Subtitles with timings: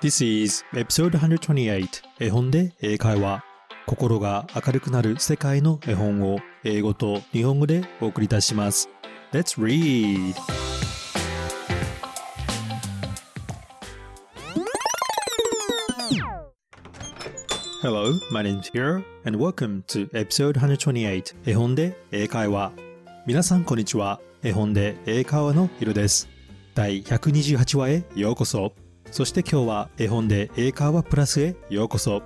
[0.00, 1.88] This is episode 128
[2.20, 3.42] 絵本で英会話。
[3.84, 8.88] 心が明るくなる世界の絵本を英語と日本語でお送りいたします。
[9.32, 10.36] Let's read!
[17.82, 22.70] Hello, my name is Hiro and welcome to episode 128絵本で英会話。
[23.26, 24.20] 皆さんこんにちは。
[24.44, 26.28] 絵本で英会話のヒロです。
[26.76, 28.72] 第128話へようこそ。
[29.10, 32.22] そして今日は絵本で英会話プラスへようこそ。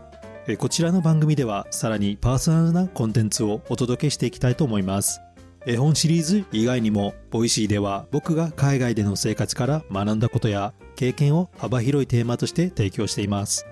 [0.59, 5.20] こちらの番組ではさらにパーソナルなコンテンツをお届けしていきたいと思います。
[5.65, 13.67] 絵本シリーズ以外にも Voicy では僕が海外での生活から学んだことや経験を幅広いテーマとして提供しています。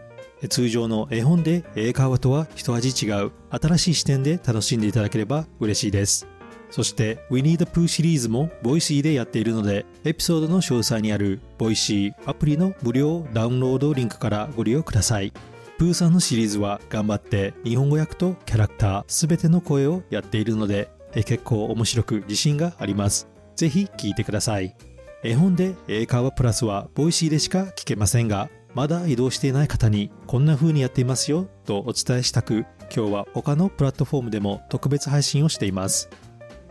[0.48, 6.30] 通常の絵本で英会話とは一味違う新しい視点で楽しんでいただければ嬉しいです。
[6.70, 15.33] そして Winnie the Pooh シリーズも Voicy でやっているのでエピソードの詳細にある Voicy アプリの無料ダウンロードリンクからご利用ください。
[15.78, 23.28] プーさんのシリーズは頑張って日本語訳とキャラクターすべての声をやっているので結構面白く自信があります。
[23.56, 24.77] ぜひ聞いてください。
[25.23, 32.64] 絵本で英会話プラスは Voicy でしか聞けませんがまだ移動していない方にこんな風にやっていますよとお伝えしたく
[32.95, 36.08] 今日は他のプラットフォームでも特別配信をしています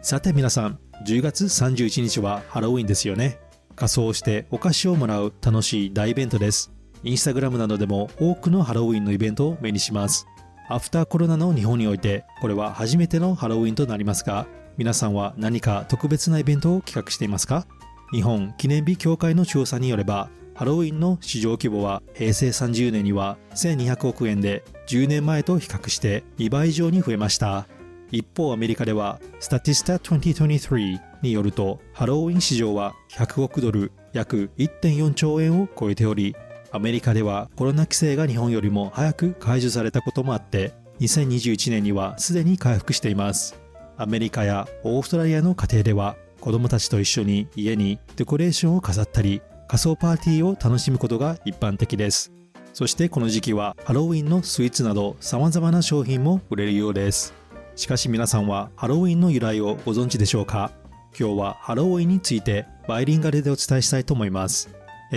[0.02, 3.38] さて皆さん10月31日はハロウィンですよね。
[3.76, 6.72] 仮装してお菓子をもらう楽しい大イベントです。
[7.04, 10.26] インスタグラムなどでも多くのハロウィンのイベントを目にします。
[10.70, 17.68] アフターコロナの日本においてこれは初めてのハロウィンとなりますが皆さんは何か特別なイベントを企画していますか？
[18.12, 27.68] 日本記念日協会の調査によればハロウィンの市場規模は平成30年には1200億円で10年前と比較して2倍以上に増えました。
[28.12, 36.36] 一方アメリカではスタティスタ2023によるとハロウィン市場は100億ドル約1.4兆円を超えており
[36.72, 43.60] アメリカではコロナ規制が日本よりも早く解除されたこともあって2021年にはすでに回復しています
[43.98, 52.32] アメリカやオーストラリアの家庭では子供たちと一緒に家にデコレーションを飾ったり仮想パーティーを楽しむことが一般的です。
[52.74, 57.34] そしてこの時期はハロウィンのスイーツなど様々な商品も売れるようです。
[57.80, 60.74] しかし皆さんはハロウィンの由来をご存知でしょうか？
[61.18, 64.70] 今日はハロウィンについてバイリンガルでお伝えしたいと思います。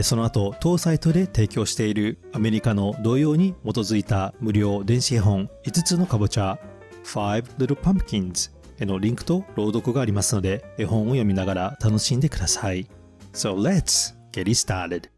[0.03, 6.57] その後、当サイトで提供しているアメリカの同様に基づいた無料電子絵本5つのかぼちゃ
[7.03, 12.87] Five Little Pumpkins へのリンクと朗読がありますので絵本を読みながら楽しんでください。
[13.33, 15.12] So let's get it started.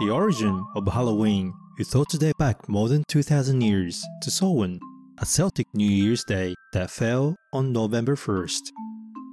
[0.00, 4.78] The origin of Halloween is thought to date back more than 2,000 years to Samhain,
[5.18, 8.60] a Celtic New Year's Day that fell on November 1st.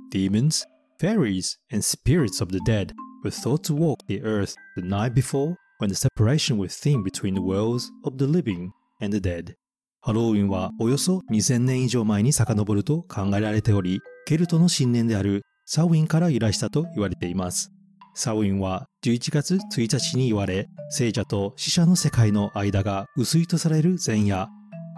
[0.09, 0.65] Demons,
[0.99, 2.93] fairies, and spirits of the dead
[3.23, 7.35] were thought to walk the earth the night before when the separation was seen between
[7.35, 8.71] the worlds of the living
[9.01, 9.55] and the dead.
[10.01, 17.71] ハロウィンはおよそ2000年以上前に遡ると考えられており、ケルトの新年であるサウィンから由来したと言われています。
[18.20, 24.46] サウィンは11月1日に言われ、聖者と死者の世界の間が薄いとされる前夜、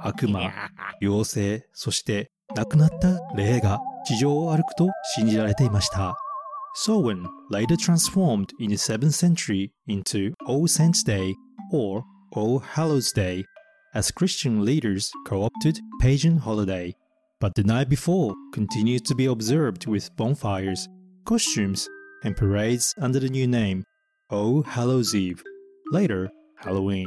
[0.02, 0.50] 悪魔、
[1.00, 6.16] 妖精、そして亡くなった霊が地上を歩くと信じられていました。
[6.84, 11.32] Samhain later transformed in the 7th century into All Saints Day
[11.72, 12.02] or
[12.32, 13.44] All Hallows Day
[13.94, 16.92] as Christian leaders co-opted pagan holiday,
[17.38, 20.88] but the night before continued to be observed with bonfires,
[21.24, 21.88] costumes,
[22.24, 23.84] and parades under the new name
[24.30, 25.42] All Hallows Eve,
[25.92, 26.30] later
[26.62, 27.06] Halloween.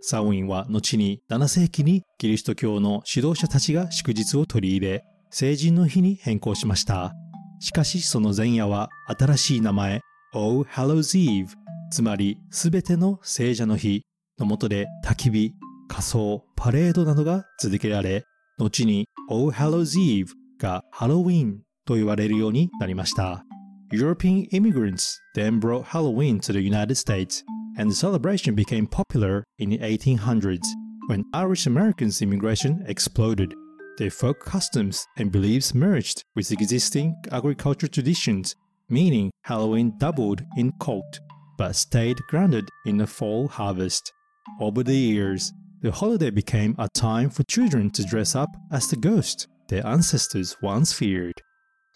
[0.00, 7.12] サウィンは後に7世紀にキリスト教の指導者たちが祝日を取り入れ、成人の日に変更しました。
[7.60, 10.00] しかしその前夜は新しい名前
[10.34, 11.48] All Hallows Eve
[11.90, 14.02] つまりすべての聖者の日
[14.38, 15.52] のもとで焚き火、
[15.88, 18.24] 仮装、パレードなどが続けられ、
[18.58, 20.28] 後に All Hallows Eve
[20.58, 23.44] がハロウィンと言われるようになりました。
[23.94, 27.42] European immigrants then brought Halloween to the United States,
[27.76, 30.66] and the celebration became popular in the 1800s
[31.06, 33.54] when Irish Americans' immigration exploded.
[33.98, 38.56] Their folk customs and beliefs merged with existing agricultural traditions,
[38.88, 41.20] meaning Halloween doubled in cult
[41.56, 44.12] but stayed grounded in the fall harvest.
[44.60, 45.52] Over the years,
[45.82, 50.56] the holiday became a time for children to dress up as the ghost their ancestors
[50.60, 51.40] once feared.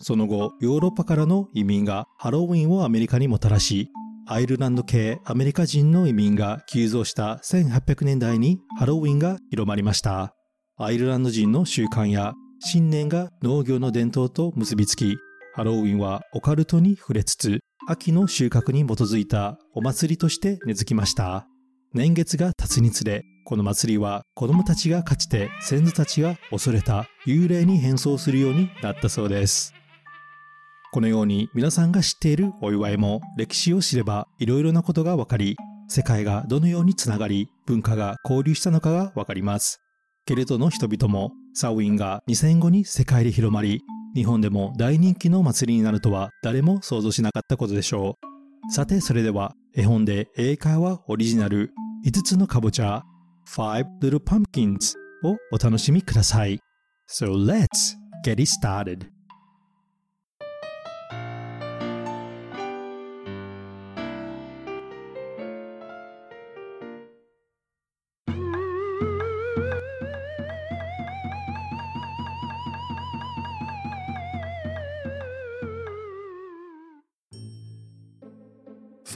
[0.01, 3.91] その後、ヨーロッパからの移民がハロウィンをアメリカにもたらし、
[4.27, 10.35] アイルランド系アメリカ人の移民が急増した1800年代にハロウィンが広まりました。
[10.77, 15.17] アイルランド人の習慣や新年が農業の伝統と結びつき、
[15.55, 17.59] ハロウィンはオカルトに触れつつ、
[17.89, 21.49] 秋の収穫に基づいたお祭りとして根付きました。
[21.95, 29.73] 年月が経つにつれ、この祭りは子供たちがかつて先祖たちが恐れた幽霊に変装するようになったそうです。
[30.91, 35.57] このように皆さんが知っているお祝いも歴史を知ればいろいろなことがわかり、
[35.89, 39.81] 世界がどのようにつながり、文化が交流したのかがわかります。
[40.25, 43.83] ケルトの人々もサウィンが2000後に世界で広まり、
[44.15, 48.17] 日本でも大人気の祭りになるとは誰も想像しなかったことでしょ
[48.69, 48.73] う。
[48.73, 51.73] さてそれでは絵本で英会話オリジナル
[52.07, 53.05] 5つのかぼちゃ
[53.47, 54.95] Five Little Pumpkins
[55.25, 56.59] をお楽しみください。
[57.11, 59.18] So let's get it started!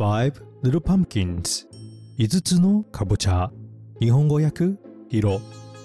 [0.02, 1.69] Five Little Pumpkins
[2.19, 3.52] 5つのかぼちゃ
[4.00, 4.72] 日本語訳
[5.10, 5.40] 色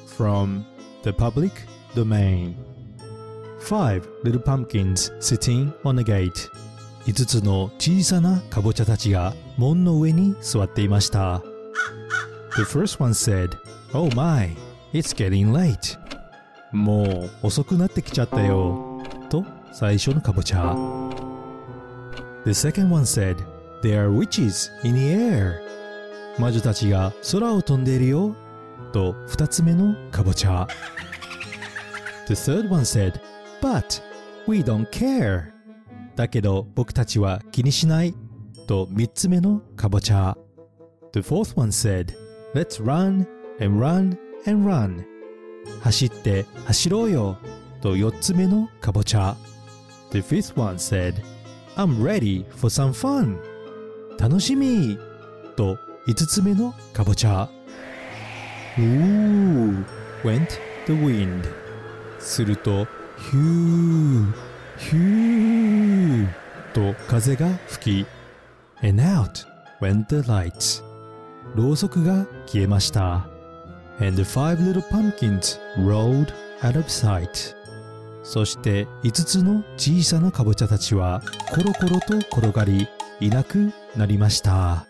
[0.08, 0.64] from
[1.04, 1.52] the public
[1.94, 2.56] domain
[3.60, 6.50] Five little pumpkins sitting on a gate
[7.06, 11.44] 5つの小さなかぼちゃたちが門の上に座っていました
[12.56, 13.56] The first one said
[13.94, 14.50] Oh my,
[14.94, 15.96] it's getting late
[16.72, 19.00] もう遅くなってきちゃったよ
[19.30, 20.76] と最初のかぼちゃ
[22.46, 23.57] The second one said
[23.88, 25.62] There are witches in the air.
[26.38, 28.36] 魔女たちが空を飛んでいるよ。
[28.92, 30.68] と二つ目のかぼちゃ。
[32.28, 33.14] The third one said,
[33.62, 34.02] But
[34.46, 35.54] we don't care.
[36.18, 38.14] だけど僕たちは気にしない。
[38.68, 40.38] と三つ目のかぼちゃ。
[41.14, 42.14] The fourth one said,
[42.54, 43.26] Let's run
[43.62, 45.06] and run and run.
[45.80, 47.38] 走って走ろうよ。
[47.80, 49.38] と四つ目のかぼちゃ。
[50.12, 51.24] The fifth one said,
[51.78, 53.47] I'm ready for some fun.
[54.20, 54.98] 楽しみ
[55.56, 55.78] と
[56.08, 57.50] 5つ目のかぼちゃ。
[58.78, 59.86] Ooh,
[60.24, 60.48] went
[60.86, 61.44] the wind.
[62.20, 62.86] すると、
[63.18, 64.34] ヒュー、
[64.78, 66.30] ヒュー
[66.74, 69.46] と風が吹き、and out
[69.82, 70.84] went the lights.
[71.56, 73.28] ろうそくが消えました。
[74.00, 77.56] and the five little pumpkins rolled out of sight.
[78.24, 82.88] そして5つの小さなかぼちゃたちはコロコロと転がり
[83.20, 84.88] いなくなりました。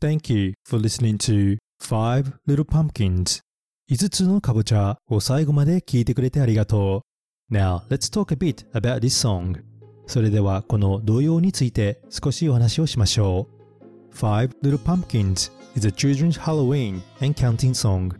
[0.00, 3.40] Thank you for listening to Five Little Pumpkins
[3.90, 7.04] 5つのかぼちゃを最後まで聞いてくれてありがと
[7.50, 7.54] う。
[7.54, 9.62] Now, let's talk a bit about this song.
[10.06, 13.48] それではこの童謡について少しお話をしましょ
[14.12, 14.14] う。
[14.14, 18.11] Five Little Pumpkins is a children's Halloween and counting song.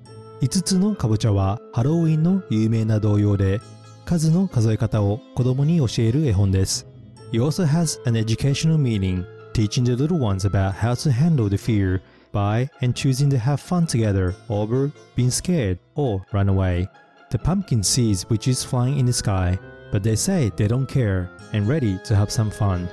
[0.42, 3.62] 5つのかぼちゃはハロウィンの有名な童謡で
[4.06, 6.88] 数の数え方を子供に教える絵本です。
[7.31, 9.24] It also has an educational meaning,
[9.54, 13.60] teaching the little ones about how to handle the fear by and choosing to have
[13.60, 16.88] fun together over being scared or run away.
[17.30, 19.60] The pumpkin sees witches flying in the sky,
[19.92, 22.90] but they say they don't care and ready to have some fun.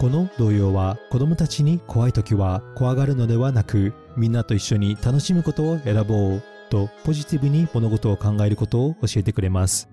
[0.00, 9.90] この童謡は子供たちに怖い時は怖がるのではなくみんなと一緒に楽しむことを選ぼうとポジティブに物事を考えることを教えてくれます。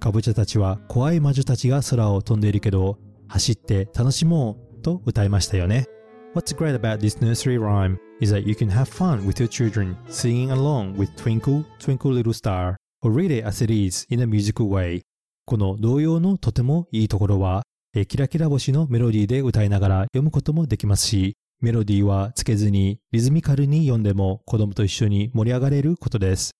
[0.00, 5.86] かぼちゃたちは怖い魔女たちが空を飛んでいるけど走って楽しもうと歌いましたよね。
[6.34, 10.50] What's great about this nursery rhyme is that you can have fun with your children singing
[10.50, 14.66] along with Twinkle, Twinkle Little Star or read it as it is in a musical
[14.66, 15.02] way.
[15.46, 17.62] この童謡のとてもいいところは
[17.96, 26.50] えキラキラ星のメロディーで歌いながら読むこともできますし、メロディーはつけずにリズミカルに読んでも子供と一緒に盛り上がれることです。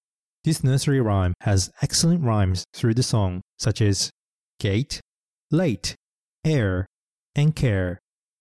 [0.46, 4.10] This nursery rhyme has excellent rhymes through the song, such as
[4.60, 5.00] gate,
[5.50, 5.96] late,
[6.46, 6.84] air,
[7.36, 7.98] and care,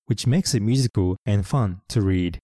[0.08, 2.38] which makes it musical and fun to read.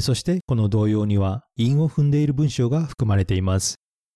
[0.00, 3.74] そしてこの童謡には韻を踏んでいる文章が含まれています。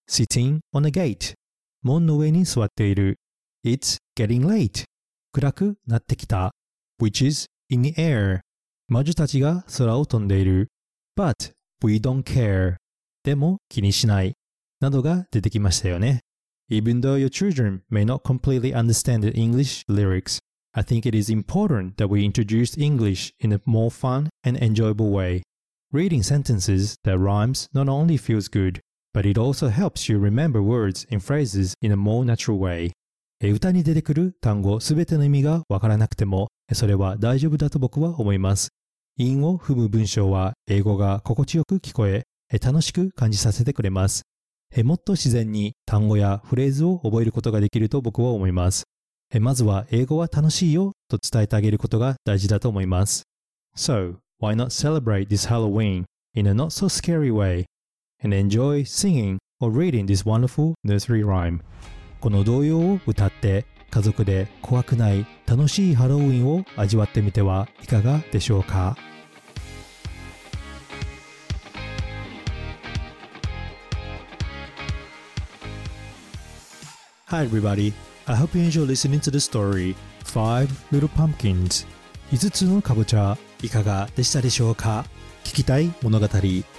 [0.08, 1.34] sitting on a gate
[1.82, 3.16] 門の上に座っている
[3.64, 4.84] It's getting late
[5.31, 6.51] 暗くなってきた
[7.01, 8.39] which is in the air
[8.88, 10.67] 魔女たちが空を飛んでいる
[11.17, 11.51] but
[11.83, 12.75] we don't care
[13.24, 14.33] でも気にしない
[14.79, 16.21] などが出てきましたよね
[16.69, 20.39] Even though your children may not completely understand the English lyrics,
[20.74, 25.12] I think it is important that we introduce English in a more fun and enjoyable
[25.12, 25.43] way.
[25.93, 28.81] Reading sentences that rhymes not only feels good,
[29.13, 32.91] but it also helps you remember words and phrases in a more natural way.
[33.50, 38.68] 歌に出てくる単語すべての意味がわからなくてもそれは大丈夫だと僕は思います。
[39.18, 42.25] 韻を踏む文章は英語が心地よく聞こえ、
[42.62, 44.22] 楽しく感じさせてくれます。
[44.84, 48.84] もっと自然に単語やフレーズを覚えることができると僕は思います。
[49.40, 53.25] まずは英語は楽しいよと伝えてあげることが大事だと思います。
[53.76, 57.64] So, why not celebrate this Halloween in a not so scary way
[58.22, 61.61] and enjoy singing or reading this wonderful nursery rhyme?
[62.22, 68.96] この童謡を歌って家族で怖くない楽しいハロウィンを味わってみてはいかがでしょうか
[77.26, 77.92] ？Hi everybody,
[78.26, 81.88] I hope you enjoy listening to the story Five Little Pumpkins.
[82.30, 85.06] 5つのかぼちゃいかがでしたでしょうか？
[85.42, 86.28] 聞きたい物語、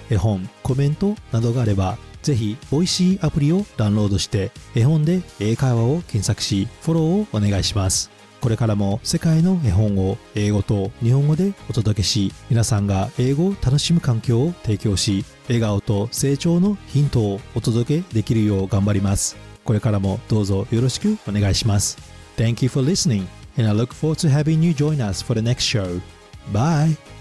[0.08, 8.10] 絵本、コメントなどがあればぜひ、 Voicy アプリをダウンロードして、絵本で英会話を検索し、フォローをお願いします。
[8.40, 19.36] これからも世界の絵本を英語と日本語でお届けし、皆さんが英語を楽しむ環境を提供し、笑顔と成長のヒントをお届けできるよう頑張ります。
[19.64, 21.98] これからもどうぞよろしくお願いします。
[22.36, 23.26] Thank you for listening,
[23.58, 26.00] and I look forward to having you join us for the next show.
[26.52, 27.13] Bye!